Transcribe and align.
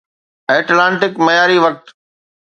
Atlantic 0.53 1.13
معياري 1.25 1.57
وقت 1.65 1.83